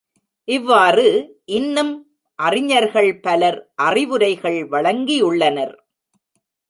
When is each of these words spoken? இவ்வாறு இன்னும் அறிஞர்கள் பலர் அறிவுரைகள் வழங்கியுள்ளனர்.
இவ்வாறு 0.47 1.05
இன்னும் 1.51 1.91
அறிஞர்கள் 2.39 3.19
பலர் 3.19 3.59
அறிவுரைகள் 3.75 4.59
வழங்கியுள்ளனர். 4.69 5.75